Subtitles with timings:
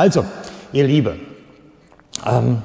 [0.00, 0.24] Also,
[0.72, 1.18] ihr Liebe,
[2.24, 2.62] ähm,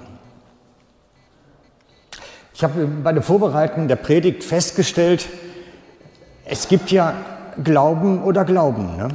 [2.54, 5.28] ich habe bei der Vorbereitung der Predigt festgestellt,
[6.46, 7.14] es gibt ja
[7.62, 8.96] Glauben oder Glauben.
[8.96, 9.10] Ne?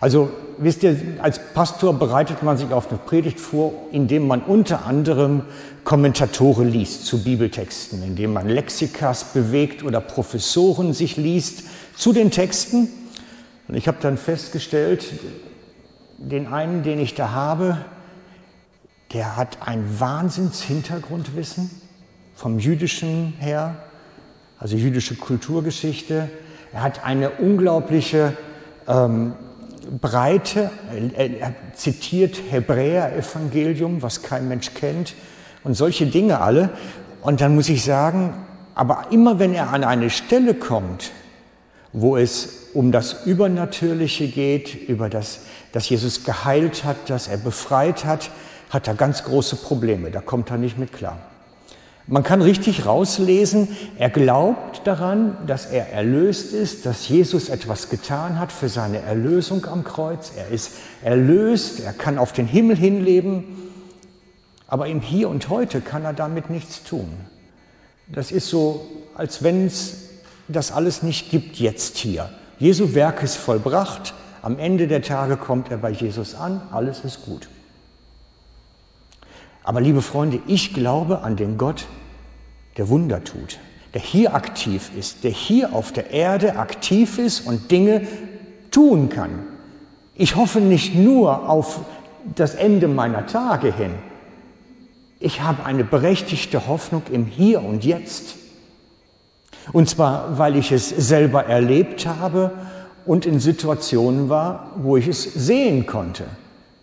[0.00, 4.86] Also wisst ihr, als Pastor bereitet man sich auf eine Predigt vor, indem man unter
[4.86, 5.42] anderem
[5.84, 11.64] Kommentatoren liest zu Bibeltexten, indem man Lexikas bewegt oder Professoren sich liest
[11.96, 12.88] zu den Texten.
[13.68, 15.04] Und ich habe dann festgestellt,
[16.30, 17.78] den einen, den ich da habe,
[19.12, 21.70] der hat ein Wahnsinns-Hintergrundwissen
[22.34, 23.76] vom Jüdischen her,
[24.58, 26.30] also jüdische Kulturgeschichte.
[26.72, 28.36] Er hat eine unglaubliche
[28.88, 29.34] ähm,
[30.00, 30.70] Breite.
[31.16, 35.14] Er, er zitiert Hebräer-Evangelium, was kein Mensch kennt,
[35.64, 36.70] und solche Dinge alle.
[37.20, 38.34] Und dann muss ich sagen,
[38.74, 41.12] aber immer wenn er an eine Stelle kommt,
[41.92, 45.40] wo es um das Übernatürliche geht, über das,
[45.72, 48.30] dass Jesus geheilt hat, dass er befreit hat,
[48.70, 50.10] hat er ganz große Probleme.
[50.10, 51.18] Da kommt er nicht mit klar.
[52.08, 58.40] Man kann richtig rauslesen, er glaubt daran, dass er erlöst ist, dass Jesus etwas getan
[58.40, 60.32] hat für seine Erlösung am Kreuz.
[60.36, 60.72] Er ist
[61.04, 63.44] erlöst, er kann auf den Himmel hinleben,
[64.66, 67.08] aber im Hier und Heute kann er damit nichts tun.
[68.08, 68.84] Das ist so,
[69.14, 70.01] als wenn es
[70.52, 72.30] das alles nicht gibt jetzt hier.
[72.58, 77.24] Jesu Werk ist vollbracht, am Ende der Tage kommt er bei Jesus an, alles ist
[77.24, 77.48] gut.
[79.64, 81.86] Aber liebe Freunde, ich glaube an den Gott,
[82.76, 83.58] der Wunder tut,
[83.94, 88.06] der hier aktiv ist, der hier auf der Erde aktiv ist und Dinge
[88.70, 89.44] tun kann.
[90.14, 91.80] Ich hoffe nicht nur auf
[92.34, 93.94] das Ende meiner Tage hin.
[95.20, 98.36] Ich habe eine berechtigte Hoffnung im Hier und Jetzt.
[99.70, 102.50] Und zwar, weil ich es selber erlebt habe
[103.06, 106.24] und in Situationen war, wo ich es sehen konnte.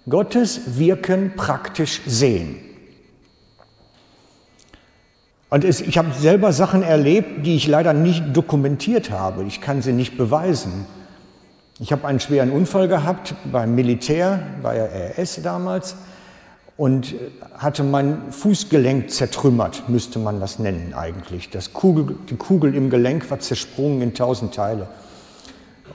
[0.08, 2.56] Gottes Wirken praktisch sehen.
[5.50, 9.44] Und es, ich habe selber Sachen erlebt, die ich leider nicht dokumentiert habe.
[9.44, 10.86] Ich kann sie nicht beweisen.
[11.80, 15.95] Ich habe einen schweren Unfall gehabt beim Militär, bei der RS damals,
[16.80, 17.14] und
[17.58, 21.50] hatte mein Fußgelenk zertrümmert, müsste man das nennen eigentlich.
[21.50, 24.88] Das Kugel, die Kugel im Gelenk war zersprungen in tausend Teile.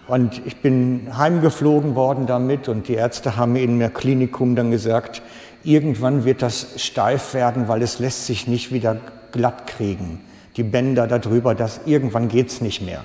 [0.09, 4.71] Und ich bin heimgeflogen worden damit und die Ärzte haben mir in der Klinikum dann
[4.71, 5.23] gesagt,
[5.63, 8.99] irgendwann wird das steif werden, weil es lässt sich nicht wieder
[9.33, 10.21] glatt kriegen.
[10.59, 13.03] Die Bänder darüber, dass irgendwann geht's nicht mehr.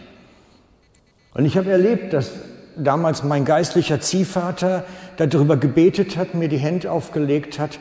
[1.33, 2.29] Und ich habe erlebt, dass
[2.79, 4.85] damals mein geistlicher Ziehvater
[5.17, 7.79] darüber gebetet hat, mir die Hände aufgelegt hat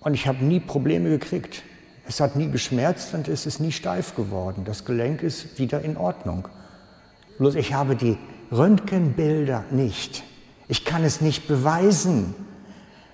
[0.00, 1.62] und ich habe nie Probleme gekriegt.
[2.06, 4.64] Es hat nie geschmerzt und es ist nie steif geworden.
[4.64, 6.48] Das Gelenk ist wieder in Ordnung.
[7.38, 8.16] Bloß ich habe die
[8.50, 10.24] Röntgenbilder nicht.
[10.66, 12.34] Ich kann es nicht beweisen.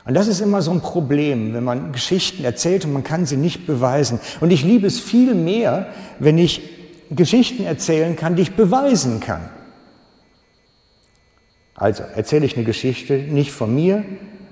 [0.07, 3.37] Und das ist immer so ein Problem, wenn man Geschichten erzählt und man kann sie
[3.37, 4.21] nicht beweisen.
[4.41, 5.89] Und ich liebe es viel mehr,
[6.21, 6.63] wenn ich
[7.11, 9.51] Geschichten erzählen kann, die ich beweisen kann.
[11.77, 14.05] Also erzähle ich eine Geschichte nicht von mir,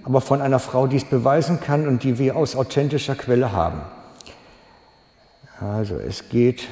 [0.03, 3.81] aber von einer Frau, die es beweisen kann und die wir aus authentischer Quelle haben.
[5.61, 6.69] Also es geht,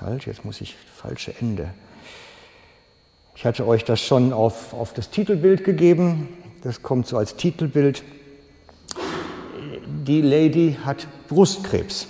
[0.00, 1.72] halt, jetzt muss ich falsche Ende.
[3.36, 6.28] Ich hatte euch das schon auf, auf das Titelbild gegeben.
[6.62, 8.02] Das kommt so als Titelbild.
[10.06, 12.08] Die Lady hat Brustkrebs.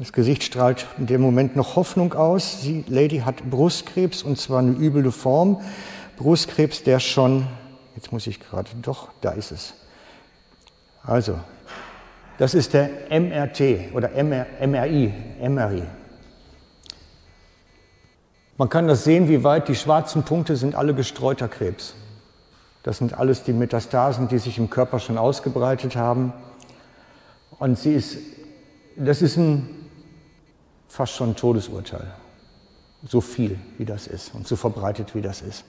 [0.00, 2.62] Das Gesicht strahlt in dem Moment noch Hoffnung aus.
[2.62, 5.60] Die Lady hat Brustkrebs und zwar eine üble Form.
[6.16, 7.46] Brustkrebs, der schon,
[7.96, 9.74] jetzt muss ich gerade, doch, da ist es.
[11.02, 11.38] Also,
[12.38, 15.12] das ist der MRT oder MR, MRI,
[15.46, 15.82] MRI.
[18.56, 21.94] Man kann das sehen, wie weit die schwarzen Punkte sind alle gestreuter Krebs.
[22.84, 26.32] Das sind alles die Metastasen, die sich im Körper schon ausgebreitet haben.
[27.58, 28.16] Und sie ist,
[28.96, 29.76] das ist ein
[30.90, 32.06] fast schon ein Todesurteil.
[33.08, 35.64] So viel, wie das ist und so verbreitet, wie das ist.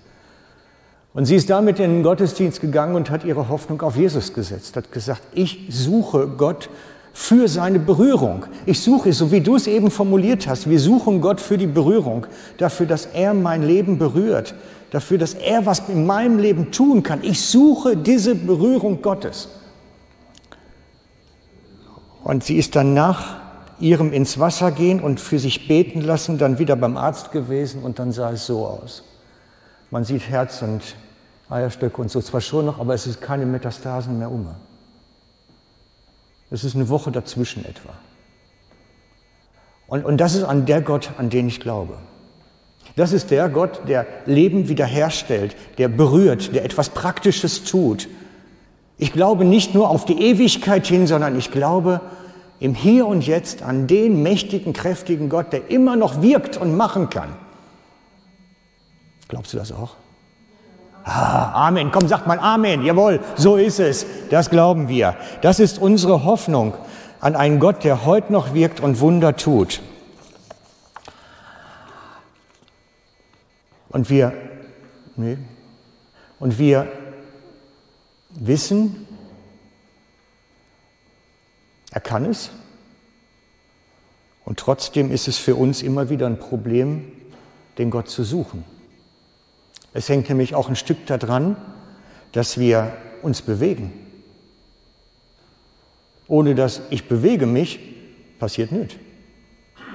[1.14, 4.76] Und sie ist damit in den Gottesdienst gegangen und hat ihre Hoffnung auf Jesus gesetzt,
[4.76, 6.70] hat gesagt, ich suche Gott
[7.14, 8.46] für seine Berührung.
[8.66, 12.26] Ich suche, so wie du es eben formuliert hast, wir suchen Gott für die Berührung,
[12.58, 14.56] dafür, dass er mein Leben berührt,
[14.92, 17.24] dafür, dass er was in meinem Leben tun kann.
[17.24, 19.50] Ich suche diese Berührung Gottes.
[22.24, 23.41] Und sie ist dann nach
[23.82, 28.00] ihrem ins Wasser gehen und für sich beten lassen, dann wieder beim Arzt gewesen und
[28.00, 29.04] dann sah es so aus.
[29.90, 30.82] Man sieht Herz und
[31.50, 34.48] Eierstöcke und so zwar schon noch, aber es ist keine Metastasen mehr um.
[36.50, 37.94] Es ist eine Woche dazwischen etwa.
[39.88, 41.98] Und, und das ist an der Gott, an den ich glaube.
[42.96, 48.08] Das ist der Gott, der Leben wiederherstellt, der berührt, der etwas Praktisches tut.
[48.98, 52.02] Ich glaube nicht nur auf die Ewigkeit hin, sondern ich glaube
[52.62, 57.10] im Hier und Jetzt an den mächtigen, kräftigen Gott, der immer noch wirkt und machen
[57.10, 57.30] kann.
[59.28, 59.96] Glaubst du das auch?
[61.04, 61.92] Ah, Amen.
[61.92, 62.86] Komm, sagt mal Amen.
[62.86, 64.06] Jawohl, so ist es.
[64.30, 65.16] Das glauben wir.
[65.42, 66.76] Das ist unsere Hoffnung
[67.20, 69.82] an einen Gott, der heute noch wirkt und Wunder tut.
[73.90, 74.34] Und wir,
[75.16, 75.40] nee,
[76.40, 76.88] und wir
[78.30, 79.08] wissen,
[81.92, 82.50] er kann es.
[84.44, 87.12] Und trotzdem ist es für uns immer wieder ein Problem,
[87.78, 88.66] den Gott zu suchen.
[89.94, 91.56] Es hängt nämlich auch ein Stück daran,
[92.32, 93.94] dass wir uns bewegen.
[96.28, 97.80] Ohne dass ich bewege mich,
[98.40, 98.96] passiert nichts.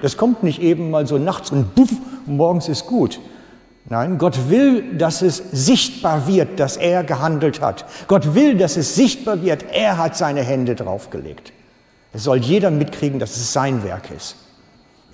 [0.03, 1.91] Das kommt nicht eben mal so nachts und buff,
[2.27, 3.19] morgens ist gut.
[3.89, 7.87] Nein, Gott will, dass es sichtbar wird, dass er gehandelt hat.
[8.07, 11.53] Gott will, dass es sichtbar wird, er hat seine Hände draufgelegt.
[12.17, 14.37] Es soll jeder mitkriegen, dass es sein Werk ist,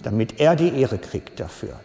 [0.05, 1.81] damit er die Ehre kriegt dafür.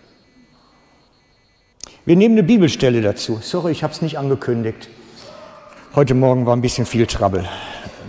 [2.05, 3.39] Wir nehmen eine Bibelstelle dazu.
[3.41, 4.89] Sorry, ich habe es nicht angekündigt.
[5.95, 7.45] Heute Morgen war ein bisschen viel Trouble.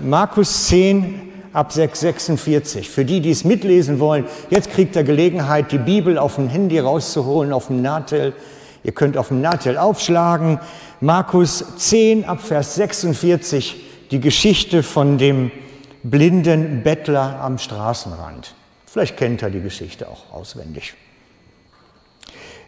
[0.04, 2.90] Markus 10 ab 646.
[2.90, 6.78] Für die, die es mitlesen wollen, jetzt kriegt ihr Gelegenheit, die Bibel auf dem Handy
[6.78, 8.34] rauszuholen, auf dem Natel.
[8.84, 10.60] Ihr könnt auf dem Natel aufschlagen.
[11.00, 13.76] Markus 10 ab Vers 46,
[14.10, 15.50] die Geschichte von dem
[16.10, 18.54] blinden Bettler am Straßenrand.
[18.86, 20.94] Vielleicht kennt ihr die Geschichte auch auswendig.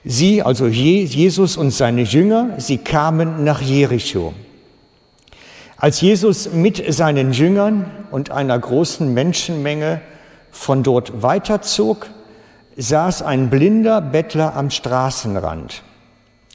[0.05, 4.33] Sie, also Jesus und seine Jünger, sie kamen nach Jericho.
[5.77, 10.01] Als Jesus mit seinen Jüngern und einer großen Menschenmenge
[10.51, 12.11] von dort weiterzog,
[12.77, 15.83] saß ein blinder Bettler am Straßenrand,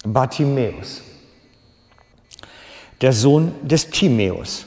[0.03, 1.01] Bartimäus,
[3.01, 4.65] der Sohn des Timäus.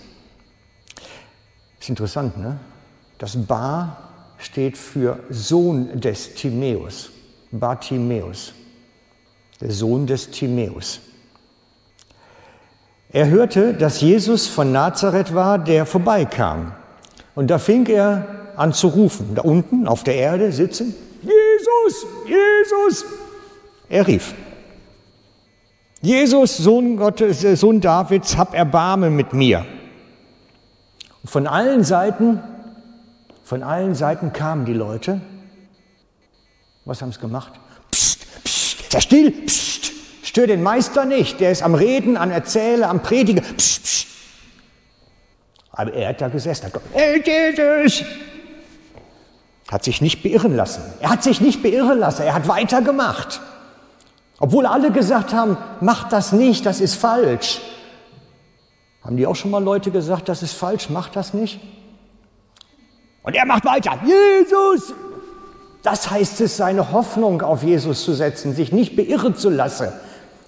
[1.88, 2.58] Ist interessant, ne?
[3.16, 7.08] Das Bar steht für Sohn des Timäus,
[7.50, 8.52] Bartimäus
[9.58, 11.00] der Sohn des Timäus.
[13.10, 16.72] Er hörte, dass Jesus von Nazareth war, der vorbeikam.
[17.34, 23.06] Und da fing er an zu rufen, da unten auf der Erde sitzen, Jesus, Jesus.
[23.88, 24.34] Er rief,
[26.02, 29.64] Jesus, Sohn Gottes, äh, Sohn Davids, hab Erbarme mit mir.
[31.28, 32.42] Von allen Seiten,
[33.44, 35.20] von allen Seiten kamen die Leute.
[36.86, 37.52] Was haben sie gemacht?
[38.90, 39.92] Sei still, pst,
[40.22, 43.44] stör den Meister nicht, der ist am Reden, am Erzählen, am Predigen.
[43.58, 44.06] Pst, pst.
[45.72, 48.04] Aber er hat da gesessen, hat gesagt, hey Jesus!
[49.70, 50.82] Hat sich nicht beirren lassen.
[51.00, 53.42] Er hat sich nicht beirren lassen, er hat weitergemacht.
[54.40, 57.60] Obwohl alle gesagt haben, mach das nicht, das ist falsch.
[59.08, 61.60] Haben die auch schon mal Leute gesagt, das ist falsch, mach das nicht?
[63.22, 63.98] Und er macht weiter.
[64.04, 64.92] Jesus,
[65.82, 69.88] das heißt es, seine Hoffnung auf Jesus zu setzen, sich nicht beirren zu lassen.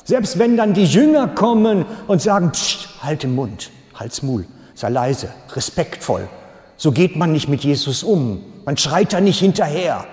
[0.05, 4.91] Selbst wenn dann die Jünger kommen und sagen, Psst, halt den Mund, halt's Maul, sei
[4.91, 6.29] leise, respektvoll.
[6.77, 8.45] So geht man nicht mit Jesus um.
[8.67, 10.05] Man schreit da nicht hinterher.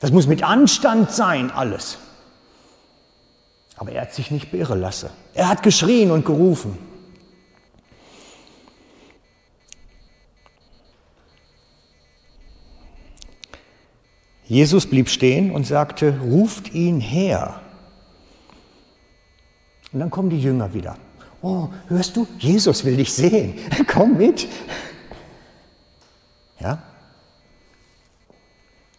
[0.00, 1.98] Das muss mit Anstand sein, alles.
[3.76, 5.10] Aber er hat sich nicht beirren lassen.
[5.34, 6.76] Er hat geschrien und gerufen.
[14.48, 17.60] Jesus blieb stehen und sagte, ruft ihn her.
[19.92, 20.96] Und dann kommen die Jünger wieder.
[21.42, 22.26] Oh, hörst du?
[22.38, 23.54] Jesus will dich sehen.
[23.86, 24.48] Komm mit.
[26.58, 26.82] Ja?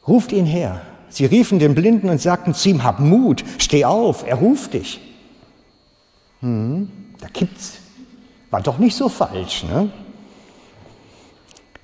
[0.08, 0.82] Ruft ihn her.
[1.10, 5.02] Sie riefen den Blinden und sagten zu ihm, hab Mut, steh auf, er ruft dich.
[6.42, 6.90] Hm,
[7.20, 7.80] da gibt's.
[8.52, 9.92] War doch nicht so falsch, ne?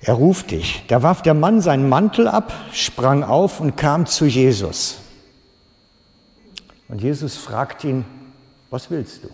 [0.06, 0.84] Er ruft dich.
[0.86, 4.98] Da warf der Mann seinen Mantel ab, sprang auf und kam zu Jesus.
[6.88, 8.04] Und Jesus fragt ihn,
[8.70, 9.28] was willst du?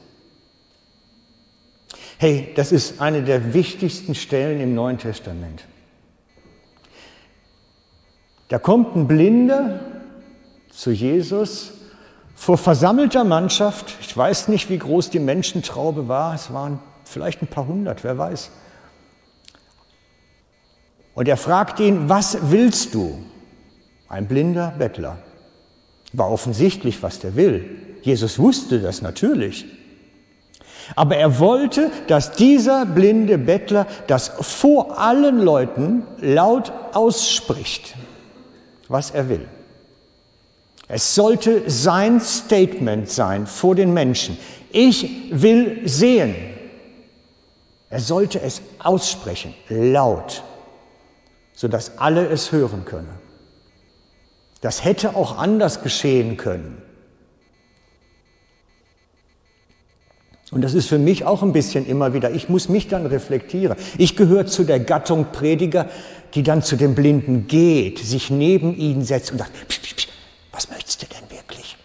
[2.16, 5.62] Hey, das ist eine der wichtigsten Stellen im Neuen Testament.
[8.48, 9.80] Da kommt ein Blinder
[10.70, 11.72] zu Jesus
[12.34, 13.94] vor versammelter Mannschaft.
[14.00, 16.34] Ich weiß nicht, wie groß die Menschentraube war.
[16.34, 18.50] Es waren vielleicht ein paar hundert, wer weiß.
[21.14, 23.18] Und er fragt ihn, was willst du?
[24.08, 25.18] Ein blinder Bettler.
[26.12, 27.64] War offensichtlich, was der will.
[28.02, 29.64] Jesus wusste das natürlich.
[30.96, 37.94] Aber er wollte, dass dieser blinde Bettler das vor allen Leuten laut ausspricht,
[38.88, 39.46] was er will.
[40.88, 44.36] Es sollte sein Statement sein vor den Menschen.
[44.70, 46.34] Ich will sehen.
[47.88, 50.42] Er sollte es aussprechen, laut,
[51.62, 53.20] sodass alle es hören können.
[54.62, 56.82] Das hätte auch anders geschehen können.
[60.50, 63.76] Und das ist für mich auch ein bisschen immer wieder, ich muss mich dann reflektieren.
[63.96, 65.88] Ich gehöre zu der Gattung Prediger,
[66.34, 70.08] die dann zu dem Blinden geht, sich neben ihn setzt und sagt, psch, psch, psch,
[70.50, 71.76] was möchtest du denn wirklich?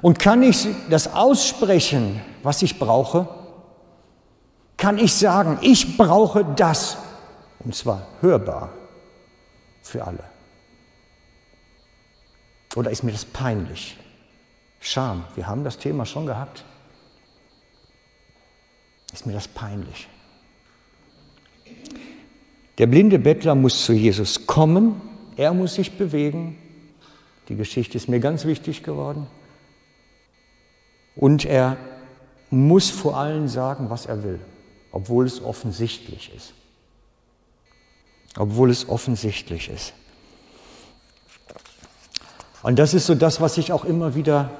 [0.00, 3.28] Und kann ich das aussprechen, was ich brauche?
[4.78, 6.96] Kann ich sagen, ich brauche das?
[7.58, 8.70] Und zwar hörbar
[9.82, 10.24] für alle.
[12.76, 13.98] Oder ist mir das peinlich?
[14.84, 16.64] Scham, wir haben das Thema schon gehabt.
[19.12, 20.08] Ist mir das peinlich?
[22.78, 25.00] Der blinde Bettler muss zu Jesus kommen,
[25.36, 26.58] er muss sich bewegen.
[27.48, 29.28] Die Geschichte ist mir ganz wichtig geworden.
[31.14, 31.76] Und er
[32.50, 34.40] muss vor allen sagen, was er will,
[34.90, 36.54] obwohl es offensichtlich ist.
[38.36, 39.92] Obwohl es offensichtlich ist.
[42.64, 44.50] Und das ist so das, was ich auch immer wieder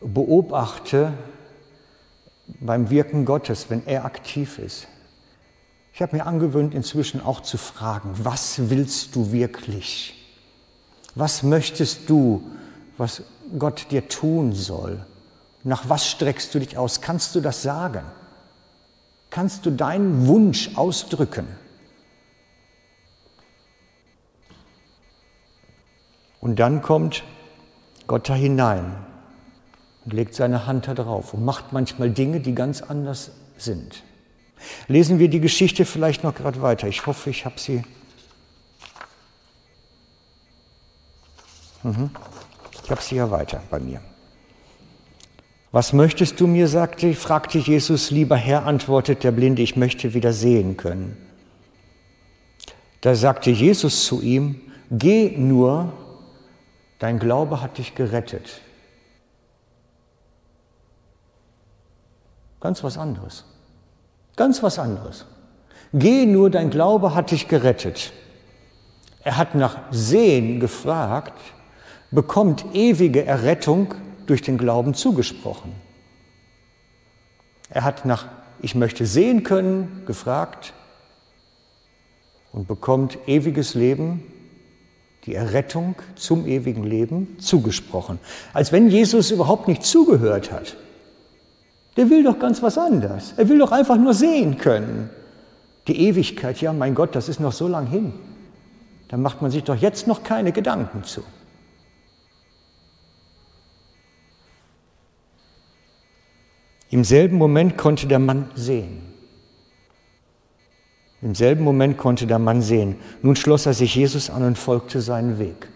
[0.00, 1.12] beobachte
[2.60, 4.88] beim Wirken Gottes, wenn er aktiv ist.
[5.92, 10.14] Ich habe mir angewöhnt, inzwischen auch zu fragen, was willst du wirklich?
[11.14, 12.42] Was möchtest du,
[12.96, 13.22] was
[13.58, 15.04] Gott dir tun soll?
[15.62, 17.00] Nach was streckst du dich aus?
[17.00, 18.02] Kannst du das sagen?
[19.28, 21.46] Kannst du deinen Wunsch ausdrücken?
[26.40, 27.22] Und dann kommt
[28.06, 29.09] Gott da hinein
[30.04, 34.02] und legt seine Hand da drauf und macht manchmal Dinge, die ganz anders sind.
[34.88, 36.88] Lesen wir die Geschichte vielleicht noch gerade weiter.
[36.88, 37.82] Ich hoffe, ich habe sie.
[41.82, 42.10] Mhm.
[42.84, 44.00] Ich habe sie ja weiter bei mir.
[45.72, 50.32] Was möchtest du mir, sagte, fragte Jesus, lieber Herr, antwortet der Blinde, ich möchte wieder
[50.32, 51.16] sehen können.
[53.02, 55.92] Da sagte Jesus zu ihm, geh nur
[57.00, 58.60] Dein Glaube hat dich gerettet.
[62.60, 63.44] Ganz was anderes.
[64.36, 65.26] Ganz was anderes.
[65.92, 68.12] Geh nur, dein Glaube hat dich gerettet.
[69.22, 71.38] Er hat nach Sehen gefragt,
[72.10, 73.94] bekommt ewige Errettung
[74.26, 75.72] durch den Glauben zugesprochen.
[77.68, 78.26] Er hat nach
[78.62, 80.74] Ich möchte sehen können gefragt
[82.52, 84.22] und bekommt ewiges Leben
[85.24, 88.18] die Errettung zum ewigen Leben zugesprochen.
[88.52, 90.76] Als wenn Jesus überhaupt nicht zugehört hat.
[91.96, 93.34] Der will doch ganz was anderes.
[93.36, 95.10] Er will doch einfach nur sehen können.
[95.88, 98.12] Die Ewigkeit, ja, mein Gott, das ist noch so lang hin.
[99.08, 101.22] Da macht man sich doch jetzt noch keine Gedanken zu.
[106.90, 109.02] Im selben Moment konnte der Mann sehen.
[111.22, 112.96] Im selben Moment konnte der Mann sehen.
[113.22, 115.68] Nun schloss er sich Jesus an und folgte seinen Weg.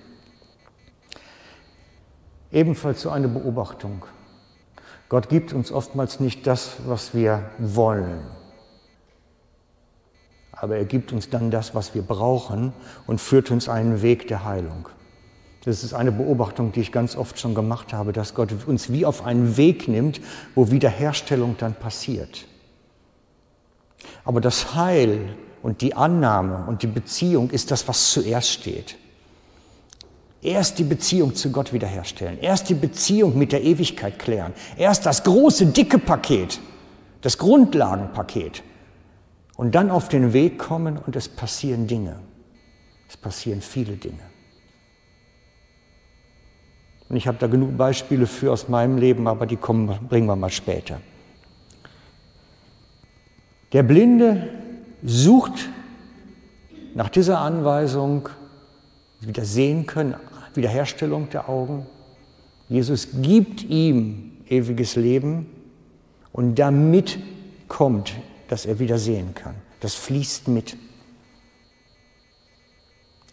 [2.50, 4.04] Ebenfalls so eine Beobachtung.
[5.08, 8.20] Gott gibt uns oftmals nicht das, was wir wollen.
[10.52, 12.72] Aber er gibt uns dann das, was wir brauchen
[13.06, 14.88] und führt uns einen Weg der Heilung.
[15.64, 19.06] Das ist eine Beobachtung, die ich ganz oft schon gemacht habe, dass Gott uns wie
[19.06, 20.20] auf einen Weg nimmt,
[20.54, 22.46] wo Wiederherstellung dann passiert.
[24.24, 28.96] Aber das Heil und die Annahme und die Beziehung ist das, was zuerst steht.
[30.44, 32.38] Erst die Beziehung zu Gott wiederherstellen.
[32.38, 34.52] Erst die Beziehung mit der Ewigkeit klären.
[34.76, 36.60] Erst das große, dicke Paket,
[37.22, 38.62] das Grundlagenpaket.
[39.56, 42.16] Und dann auf den Weg kommen und es passieren Dinge.
[43.08, 44.20] Es passieren viele Dinge.
[47.08, 50.36] Und ich habe da genug Beispiele für aus meinem Leben, aber die kommen, bringen wir
[50.36, 51.00] mal später.
[53.72, 54.50] Der Blinde
[55.02, 55.70] sucht
[56.94, 58.28] nach dieser Anweisung
[59.20, 60.14] wieder sehen können,
[60.56, 61.86] Wiederherstellung der Augen.
[62.68, 65.46] Jesus gibt ihm ewiges Leben
[66.32, 67.18] und damit
[67.68, 68.14] kommt,
[68.48, 69.54] dass er wieder sehen kann.
[69.80, 70.76] Das fließt mit.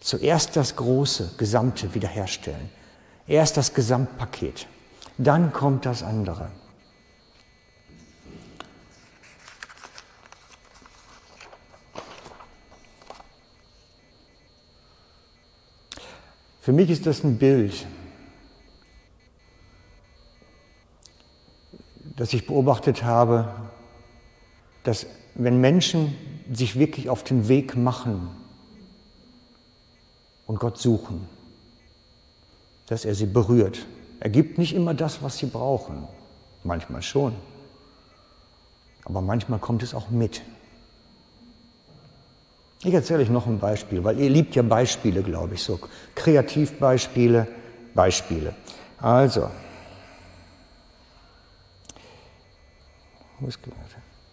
[0.00, 2.70] Zuerst das große, gesamte wiederherstellen.
[3.26, 4.66] Erst das Gesamtpaket.
[5.16, 6.50] Dann kommt das andere.
[16.62, 17.88] Für mich ist das ein Bild,
[22.14, 23.52] das ich beobachtet habe,
[24.84, 26.14] dass wenn Menschen
[26.52, 28.28] sich wirklich auf den Weg machen
[30.46, 31.26] und Gott suchen,
[32.86, 33.84] dass er sie berührt.
[34.20, 36.06] Er gibt nicht immer das, was sie brauchen,
[36.62, 37.34] manchmal schon,
[39.04, 40.42] aber manchmal kommt es auch mit.
[42.84, 45.78] Ich erzähle euch noch ein Beispiel, weil ihr liebt ja Beispiele, glaube ich, so
[46.16, 47.46] Kreativbeispiele,
[47.94, 48.54] Beispiele.
[48.98, 49.48] Also,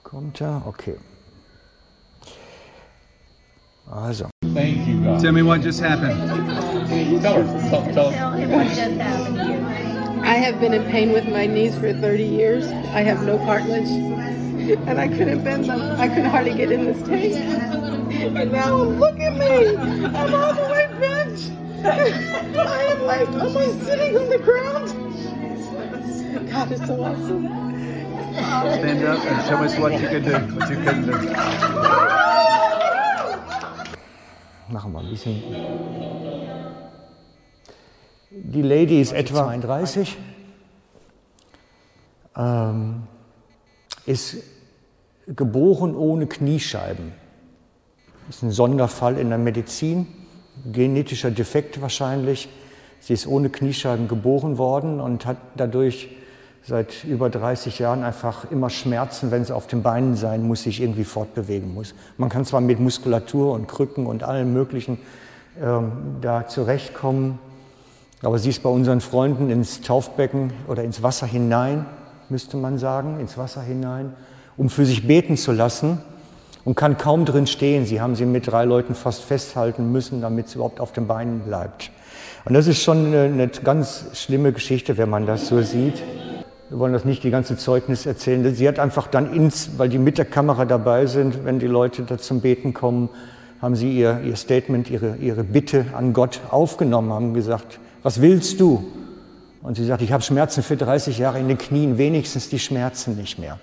[0.04, 0.64] kommt er?
[0.66, 0.96] Okay.
[3.90, 4.30] Also.
[4.54, 5.22] Thank you, God.
[5.22, 6.18] Tell me what just happened.
[7.22, 7.70] Tell her.
[7.70, 8.48] Tell, tell her.
[8.48, 12.66] What just happened I have been in pain with my knees for 30 years.
[12.94, 13.90] I have no cartilage,
[14.88, 15.82] and I couldn't bend them.
[16.00, 17.99] I could hardly get in this tank.
[18.12, 19.78] And now look at me.
[19.78, 21.52] I'm all the way bent.
[21.86, 24.88] I am like almost sitting on the ground.
[26.50, 27.46] God is so awesome.
[28.34, 31.12] Stand up and show us what you can do, what you can do.
[34.72, 35.42] Machen wir ein bisschen.
[38.32, 40.18] Die Lady ist etwa 32,
[42.38, 43.04] ähm,
[44.06, 44.38] ist
[45.28, 47.14] geboren ohne Kniescheiben.
[48.30, 50.06] Das ist ein Sonderfall in der Medizin,
[50.72, 52.48] genetischer Defekt wahrscheinlich.
[53.00, 56.10] Sie ist ohne Kniescheiben geboren worden und hat dadurch
[56.64, 60.80] seit über 30 Jahren einfach immer Schmerzen, wenn sie auf den Beinen sein muss, sich
[60.80, 61.96] irgendwie fortbewegen muss.
[62.18, 65.00] Man kann zwar mit Muskulatur und Krücken und allem Möglichen
[65.60, 67.40] ähm, da zurechtkommen,
[68.22, 71.88] aber sie ist bei unseren Freunden ins Taufbecken oder ins Wasser hinein,
[72.30, 74.14] müsste man sagen, ins Wasser hinein,
[74.56, 75.98] um für sich beten zu lassen
[76.66, 77.86] und kann kaum drin stehen.
[77.86, 81.42] Sie haben sie mit drei Leuten fast festhalten müssen, damit sie überhaupt auf den Beinen
[81.42, 81.92] bleibt.
[82.46, 86.02] Und das ist schon eine, eine ganz schlimme Geschichte, wenn man das so sieht.
[86.70, 88.54] Wir wollen das nicht die ganze Zeugnis erzählen.
[88.54, 92.04] Sie hat einfach dann ins, weil die mit der Kamera dabei sind, wenn die Leute
[92.04, 93.10] da zum Beten kommen,
[93.62, 98.60] haben sie ihr, ihr Statement, ihre, ihre Bitte an Gott aufgenommen, haben gesagt, was willst
[98.60, 98.86] du?
[99.62, 103.18] Und sie sagt, ich habe Schmerzen für 30 Jahre in den Knien, wenigstens die Schmerzen
[103.18, 103.60] nicht mehr.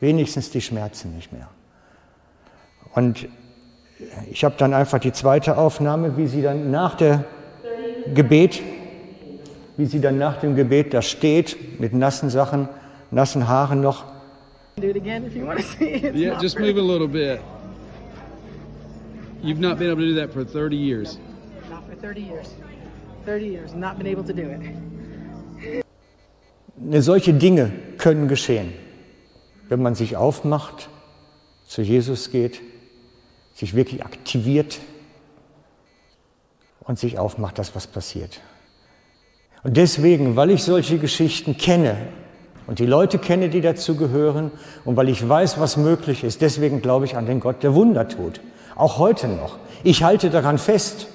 [0.00, 1.48] Wenigstens die Schmerzen nicht mehr.
[2.94, 3.28] Und
[4.30, 7.24] ich habe dann einfach die zweite Aufnahme, wie sie dann nach der
[8.14, 8.62] Gebet,
[9.76, 12.68] wie sie dann nach dem Gebet da steht, mit nassen Sachen,
[13.10, 14.04] nassen Haaren noch.
[14.76, 16.14] Do it again if you want to see it.
[16.14, 17.40] Yeah, just move a little bit.
[19.42, 21.18] You've not been able to do that for 30 years.
[21.70, 22.54] Not for 30 years.
[23.26, 24.62] 30 years, not been able to do it.
[27.02, 28.72] Solche Dinge können geschehen,
[29.68, 30.88] wenn man sich aufmacht,
[31.66, 32.62] zu Jesus geht
[33.54, 34.78] sich wirklich aktiviert
[36.80, 38.40] und sich aufmacht, dass was passiert.
[39.62, 41.96] Und deswegen, weil ich solche Geschichten kenne
[42.66, 44.50] und die Leute kenne, die dazu gehören
[44.84, 48.08] und weil ich weiß, was möglich ist, deswegen glaube ich an den Gott, der Wunder
[48.08, 48.40] tut.
[48.76, 49.58] Auch heute noch.
[49.82, 51.08] Ich halte daran fest.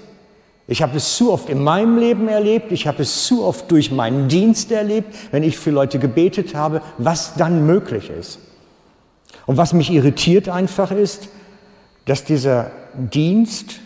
[0.67, 3.91] Ich habe es zu oft in meinem Leben erlebt, ich habe es zu oft durch
[3.91, 8.39] meinen Dienst erlebt, wenn ich für Leute gebetet habe, was dann möglich ist.
[9.45, 11.29] Und was mich irritiert einfach ist,
[12.05, 13.79] dass dieser Dienst,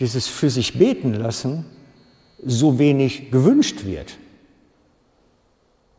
[0.00, 1.64] dieses für sich beten lassen,
[2.44, 4.18] so wenig gewünscht wird.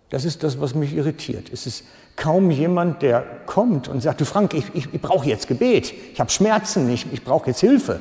[0.09, 1.49] Das ist das, was mich irritiert.
[1.51, 1.83] Es ist
[2.15, 6.19] kaum jemand, der kommt und sagt, du Frank, ich, ich, ich brauche jetzt Gebet, ich
[6.19, 7.99] habe Schmerzen, ich, ich brauche jetzt Hilfe.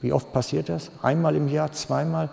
[0.00, 0.90] Wie oft passiert das?
[1.02, 2.30] Einmal im Jahr, zweimal?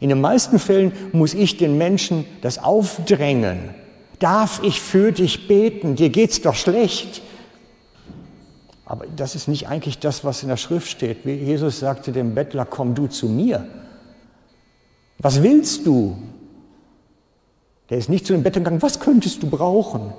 [0.00, 3.74] In den meisten Fällen muss ich den Menschen das aufdrängen.
[4.18, 5.96] Darf ich für dich beten?
[5.96, 7.22] Dir geht's doch schlecht.
[8.88, 11.26] Aber das ist nicht eigentlich das, was in der Schrift steht.
[11.26, 13.68] Jesus sagte dem Bettler, komm du zu mir.
[15.18, 16.16] Was willst du?
[17.90, 20.14] Der ist nicht zu dem Bettler gegangen, was könntest du brauchen?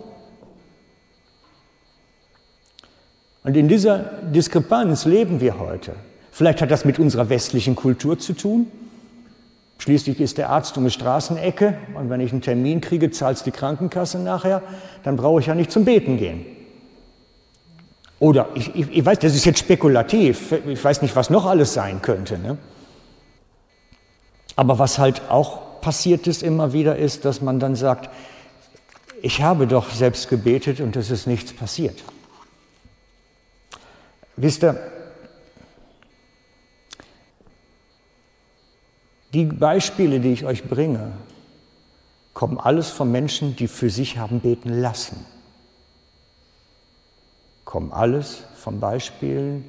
[3.44, 5.96] Und in dieser Diskrepanz leben wir heute.
[6.30, 8.68] Vielleicht hat das mit unserer westlichen Kultur zu tun.
[9.80, 13.52] Schließlich ist der Arzt um die Straßenecke und wenn ich einen Termin kriege, zahlt die
[13.52, 14.62] Krankenkasse nachher,
[15.02, 16.59] dann brauche ich ja nicht zum Beten gehen.
[18.20, 21.74] Oder ich, ich, ich weiß, das ist jetzt spekulativ, ich weiß nicht, was noch alles
[21.74, 22.38] sein könnte.
[22.38, 22.58] Ne?
[24.56, 28.10] Aber was halt auch passiert ist immer wieder, ist, dass man dann sagt,
[29.22, 32.04] ich habe doch selbst gebetet und es ist nichts passiert.
[34.36, 34.80] Wisst ihr,
[39.34, 41.12] Die Beispiele, die ich euch bringe,
[42.34, 45.24] kommen alles von Menschen, die für sich haben beten lassen.
[47.70, 49.64] Kommen alles von Beispielen,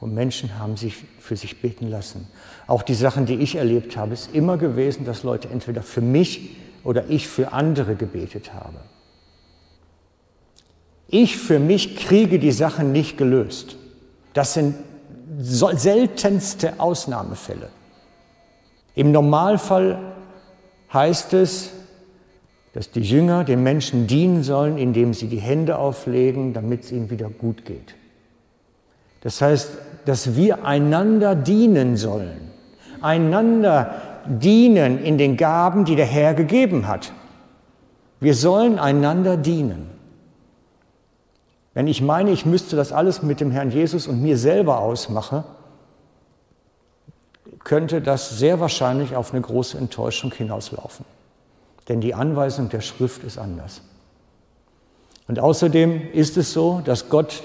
[0.00, 2.26] wo Menschen haben sich für sich beten lassen.
[2.66, 6.56] Auch die Sachen, die ich erlebt habe, ist immer gewesen, dass Leute entweder für mich
[6.82, 8.78] oder ich für andere gebetet habe.
[11.08, 13.76] Ich für mich kriege die Sachen nicht gelöst.
[14.32, 14.76] Das sind
[15.38, 17.68] seltenste Ausnahmefälle.
[18.94, 19.98] Im Normalfall
[20.90, 21.68] heißt es,
[22.72, 27.10] dass die Jünger den Menschen dienen sollen, indem sie die Hände auflegen, damit es ihnen
[27.10, 27.94] wieder gut geht.
[29.20, 29.70] Das heißt,
[30.04, 32.50] dass wir einander dienen sollen,
[33.00, 37.12] einander dienen in den Gaben, die der Herr gegeben hat.
[38.20, 39.90] Wir sollen einander dienen.
[41.74, 45.44] Wenn ich meine, ich müsste das alles mit dem Herrn Jesus und mir selber ausmachen,
[47.64, 51.04] könnte das sehr wahrscheinlich auf eine große Enttäuschung hinauslaufen.
[51.88, 53.82] Denn die Anweisung der Schrift ist anders.
[55.28, 57.42] Und außerdem ist es so, dass Gott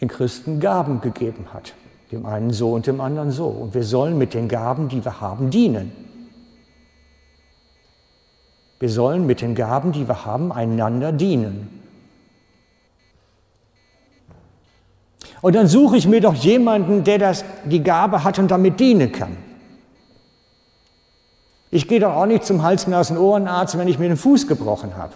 [0.00, 1.74] den Christen Gaben gegeben hat.
[2.10, 3.46] Dem einen so und dem anderen so.
[3.46, 5.92] Und wir sollen mit den Gaben, die wir haben, dienen.
[8.80, 11.80] Wir sollen mit den Gaben, die wir haben, einander dienen.
[15.42, 19.12] Und dann suche ich mir doch jemanden, der das, die Gabe hat und damit dienen
[19.12, 19.36] kann.
[21.70, 24.96] Ich gehe doch auch nicht zum Hals-, Nasen-, Ohrenarzt, wenn ich mir den Fuß gebrochen
[24.96, 25.12] habe.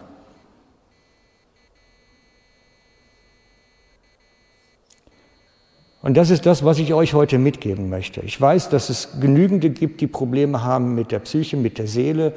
[6.02, 8.20] Und das ist das, was ich euch heute mitgeben möchte.
[8.20, 12.34] Ich weiß, dass es genügende gibt, die Probleme haben mit der Psyche, mit der Seele,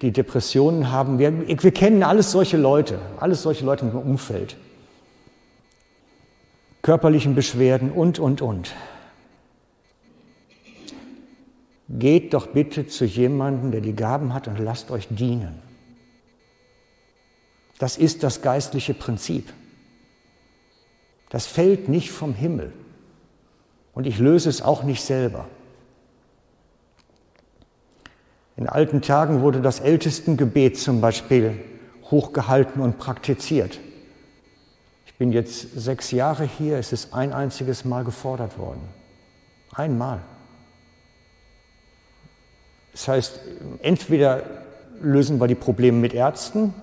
[0.00, 1.18] die Depressionen haben.
[1.18, 4.56] Wir, wir kennen alles solche Leute, alles solche Leute im Umfeld
[6.82, 8.74] körperlichen Beschwerden und, und, und.
[11.98, 15.60] Geht doch bitte zu jemandem, der die Gaben hat und lasst euch dienen.
[17.78, 19.52] Das ist das geistliche Prinzip.
[21.30, 22.72] Das fällt nicht vom Himmel.
[23.92, 25.48] Und ich löse es auch nicht selber.
[28.56, 31.58] In alten Tagen wurde das Ältestengebet zum Beispiel
[32.10, 33.80] hochgehalten und praktiziert
[35.20, 38.80] bin jetzt sechs Jahre hier, es ist ein einziges Mal gefordert worden.
[39.70, 40.22] Einmal.
[42.92, 43.40] Das heißt,
[43.82, 44.42] entweder
[45.00, 46.74] lösen wir die Probleme mit Ärzten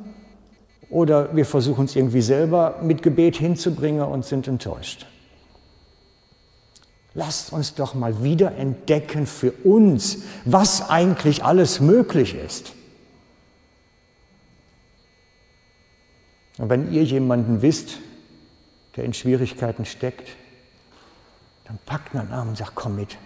[0.89, 5.06] oder wir versuchen es irgendwie selber mit Gebet hinzubringen und sind enttäuscht.
[7.13, 12.74] Lasst uns doch mal wieder entdecken für uns, was eigentlich alles möglich ist.
[16.58, 18.00] Und wenn ihr jemanden wisst,
[18.96, 20.30] der in Schwierigkeiten steckt,
[21.65, 23.17] dann packt man an und sagt, komm mit.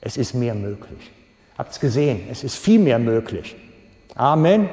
[0.00, 1.10] Es ist mehr möglich.
[1.58, 2.28] Habt es gesehen?
[2.30, 3.56] Es ist viel mehr möglich.
[4.14, 4.68] Amen.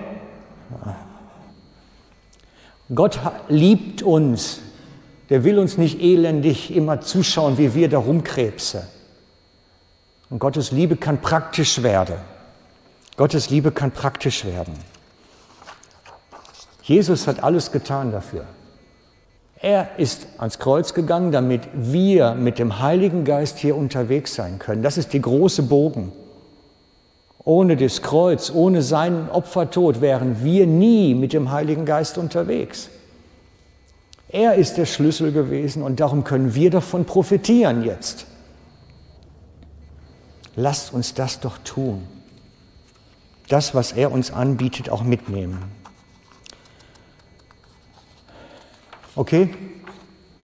[2.93, 3.19] Gott
[3.49, 4.59] liebt uns.
[5.29, 8.81] Der will uns nicht elendig immer zuschauen, wie wir da rumkrebsen.
[10.29, 12.15] Und Gottes Liebe kann praktisch werden.
[13.15, 14.73] Gottes Liebe kann praktisch werden.
[16.81, 18.45] Jesus hat alles getan dafür.
[19.61, 24.83] Er ist ans Kreuz gegangen, damit wir mit dem Heiligen Geist hier unterwegs sein können.
[24.83, 26.11] Das ist die große Bogen.
[27.45, 32.89] Ohne das Kreuz, ohne seinen Opfertod wären wir nie mit dem Heiligen Geist unterwegs.
[34.29, 38.25] Er ist der Schlüssel gewesen und darum können wir davon profitieren jetzt.
[40.55, 42.07] Lasst uns das doch tun.
[43.49, 45.59] Das, was er uns anbietet, auch mitnehmen.
[49.15, 49.49] Okay?